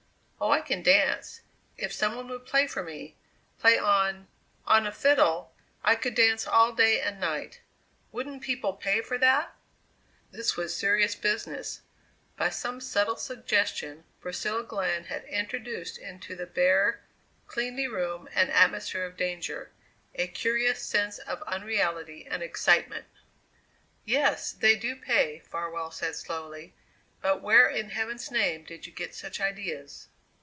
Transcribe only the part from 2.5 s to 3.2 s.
for me